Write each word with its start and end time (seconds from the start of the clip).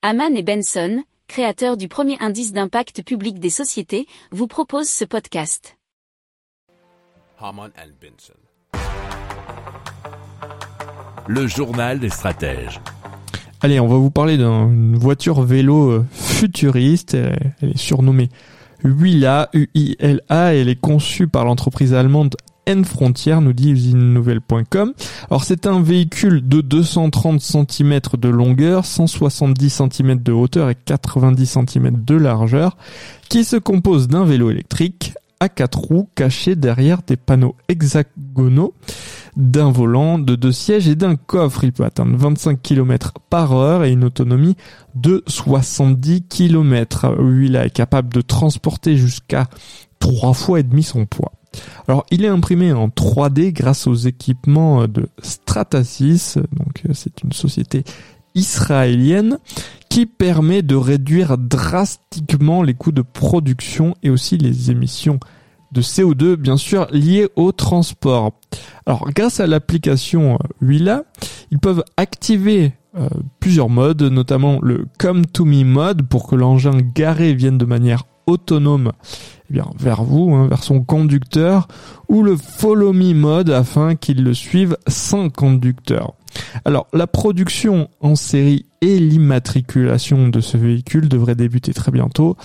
Haman 0.00 0.36
et 0.36 0.44
Benson, 0.44 1.02
créateurs 1.26 1.76
du 1.76 1.88
premier 1.88 2.16
indice 2.20 2.52
d'impact 2.52 3.02
public 3.02 3.40
des 3.40 3.50
sociétés, 3.50 4.06
vous 4.30 4.46
proposent 4.46 4.88
ce 4.88 5.04
podcast. 5.04 5.76
Haman 7.40 7.72
and 7.76 7.90
Benson. 8.00 8.34
Le 11.26 11.48
journal 11.48 11.98
des 11.98 12.10
stratèges. 12.10 12.80
Allez, 13.60 13.80
on 13.80 13.88
va 13.88 13.96
vous 13.96 14.12
parler 14.12 14.36
d'une 14.36 14.96
voiture 14.96 15.42
vélo 15.42 15.90
euh, 15.90 16.06
futuriste. 16.12 17.14
Elle 17.14 17.70
est 17.70 17.76
surnommée 17.76 18.28
Huila, 18.84 19.50
U-I-L-A, 19.52 20.54
et 20.54 20.60
elle 20.60 20.68
est 20.68 20.80
conçue 20.80 21.26
par 21.26 21.44
l'entreprise 21.44 21.92
allemande 21.92 22.36
N-Frontier, 22.68 23.40
nous 23.40 23.54
dit 23.54 23.70
usinenouvelle.com. 23.70 24.92
Alors 25.30 25.42
c'est 25.42 25.66
un 25.66 25.80
véhicule 25.80 26.46
de 26.46 26.60
230 26.60 27.40
cm 27.40 28.00
de 28.18 28.28
longueur, 28.28 28.84
170 28.84 29.82
cm 29.90 30.22
de 30.22 30.32
hauteur 30.32 30.68
et 30.68 30.76
90 30.76 31.46
cm 31.66 32.04
de 32.04 32.14
largeur, 32.14 32.76
qui 33.28 33.44
se 33.44 33.56
compose 33.56 34.06
d'un 34.06 34.24
vélo 34.24 34.50
électrique 34.50 35.14
à 35.40 35.48
quatre 35.48 35.78
roues 35.78 36.08
caché 36.14 36.56
derrière 36.56 37.00
des 37.06 37.16
panneaux 37.16 37.56
hexagonaux, 37.68 38.74
d'un 39.36 39.70
volant, 39.70 40.18
de 40.18 40.34
deux 40.34 40.52
sièges 40.52 40.88
et 40.88 40.96
d'un 40.96 41.16
coffre. 41.16 41.64
Il 41.64 41.72
peut 41.72 41.84
atteindre 41.84 42.16
25 42.16 42.60
km 42.60 43.14
par 43.30 43.52
heure 43.52 43.84
et 43.84 43.92
une 43.92 44.04
autonomie 44.04 44.56
de 44.94 45.22
70 45.26 46.22
km. 46.22 47.14
Lui, 47.20 47.46
il 47.46 47.56
est 47.56 47.70
capable 47.70 48.12
de 48.12 48.20
transporter 48.20 48.96
jusqu'à 48.96 49.46
trois 50.00 50.34
fois 50.34 50.60
et 50.60 50.64
demi 50.64 50.82
son 50.82 51.06
poids. 51.06 51.32
Alors, 51.86 52.04
il 52.10 52.24
est 52.24 52.28
imprimé 52.28 52.72
en 52.72 52.88
3D 52.88 53.52
grâce 53.52 53.86
aux 53.86 53.94
équipements 53.94 54.86
de 54.86 55.08
Stratasys. 55.22 56.34
Donc, 56.52 56.82
c'est 56.92 57.22
une 57.22 57.32
société 57.32 57.84
israélienne 58.34 59.38
qui 59.88 60.06
permet 60.06 60.62
de 60.62 60.76
réduire 60.76 61.38
drastiquement 61.38 62.62
les 62.62 62.74
coûts 62.74 62.92
de 62.92 63.02
production 63.02 63.94
et 64.02 64.10
aussi 64.10 64.36
les 64.36 64.70
émissions 64.70 65.18
de 65.72 65.82
CO2 65.82 66.36
bien 66.36 66.56
sûr 66.56 66.86
liées 66.90 67.28
au 67.36 67.52
transport. 67.52 68.32
Alors 68.86 69.06
grâce 69.14 69.40
à 69.40 69.46
l'application 69.46 70.38
Willa, 70.62 71.04
ils 71.50 71.58
peuvent 71.58 71.84
activer 71.96 72.72
euh, 72.96 73.08
plusieurs 73.40 73.68
modes, 73.68 74.02
notamment 74.02 74.58
le 74.62 74.86
Come 74.98 75.26
to 75.26 75.44
Me 75.44 75.64
mode 75.64 76.06
pour 76.08 76.26
que 76.26 76.36
l'engin 76.36 76.78
garé 76.94 77.34
vienne 77.34 77.58
de 77.58 77.64
manière 77.64 78.04
autonome 78.26 78.92
eh 79.54 79.60
vers 79.78 80.02
vous, 80.02 80.34
hein, 80.34 80.46
vers 80.46 80.62
son 80.62 80.82
conducteur, 80.82 81.68
ou 82.08 82.22
le 82.22 82.36
Follow 82.36 82.92
Me 82.92 83.14
mode 83.14 83.50
afin 83.50 83.94
qu'il 83.96 84.22
le 84.22 84.34
suive 84.34 84.76
sans 84.86 85.30
conducteur. 85.30 86.14
Alors, 86.64 86.86
la 86.92 87.06
production 87.06 87.88
en 88.00 88.14
série 88.14 88.66
et 88.80 88.98
l'immatriculation 88.98 90.28
de 90.28 90.40
ce 90.40 90.56
véhicule 90.56 91.08
devraient 91.08 91.34
débuter 91.34 91.72
très 91.72 91.90
bientôt, 91.90 92.36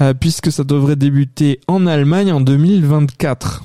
euh, 0.00 0.14
puisque 0.14 0.52
ça 0.52 0.64
devrait 0.64 0.96
débuter 0.96 1.60
en 1.68 1.86
Allemagne 1.86 2.32
en 2.32 2.40
2024. 2.40 3.64